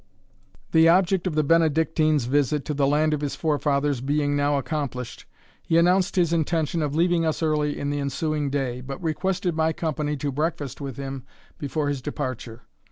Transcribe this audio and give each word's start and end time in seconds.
The 0.71 0.89
object 0.89 1.27
of 1.27 1.35
the 1.35 1.43
Benedictine's 1.43 2.25
visit 2.25 2.65
to 2.65 2.73
the 2.73 2.87
land 2.87 3.13
of 3.13 3.21
his 3.21 3.35
forefathers 3.35 4.01
being 4.01 4.35
now 4.35 4.57
accomplished, 4.57 5.27
he 5.61 5.77
announced 5.77 6.15
his 6.15 6.33
intention 6.33 6.81
of 6.81 6.95
leaving 6.95 7.23
us 7.23 7.43
early 7.43 7.77
in 7.77 7.91
the 7.91 7.99
ensuing 7.99 8.49
day, 8.49 8.81
but 8.81 8.97
requested 8.99 9.55
my 9.55 9.73
company 9.73 10.17
to 10.17 10.31
breakfast 10.31 10.81
with 10.81 10.97
him 10.97 11.23
before 11.59 11.87
his 11.87 12.01
departure. 12.01 12.63